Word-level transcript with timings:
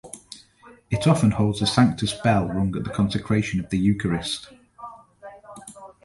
It 0.89 1.05
often 1.05 1.29
holds 1.29 1.59
the 1.59 1.67
Sanctus 1.67 2.11
bell 2.11 2.47
rung 2.47 2.75
at 2.75 2.83
the 2.85 2.89
consecration 2.89 3.59
of 3.59 3.69
the 3.69 3.77
eucharist. 3.77 4.49